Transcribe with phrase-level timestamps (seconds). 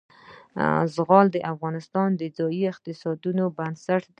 [0.95, 4.09] زغال د افغانستان د ځایي اقتصادونو بنسټ دی.